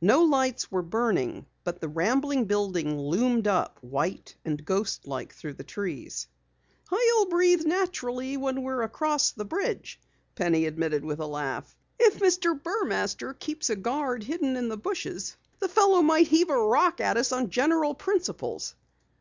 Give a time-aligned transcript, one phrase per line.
[0.00, 5.54] No lights were burning, but the rambling building loomed up white and ghost like through
[5.54, 6.28] the trees.
[6.92, 9.98] "I'll breathe natural when we're across the bridge,"
[10.36, 11.74] Penny admitted with a laugh.
[11.98, 12.56] "If Mr.
[12.62, 17.16] Burmaster keeps a guard hidden in the bushes, the fellow might heave a rock at
[17.16, 18.76] us on general principles."